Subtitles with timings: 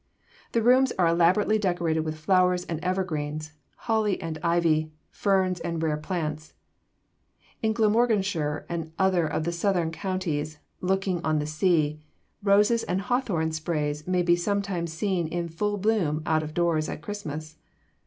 [0.53, 3.53] The rooms are elaborately decorated with flowers and evergreens,
[3.85, 6.55] holly and ivy, ferns and rare plants.
[7.61, 12.01] In Glamorganshire, and other of the southern counties looking on the sea,
[12.41, 17.03] roses and hawthorn sprays may be sometimes seen in full bloom out of doors at
[17.03, 17.57] Christmas.